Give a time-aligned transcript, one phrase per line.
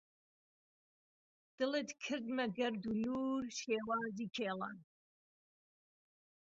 [1.57, 4.77] دڵتکردمه گەرد و لور شێوازی کێڵان